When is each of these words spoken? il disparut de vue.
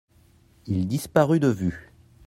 il 0.65 0.87
disparut 0.87 1.39
de 1.39 1.49
vue. 1.49 1.93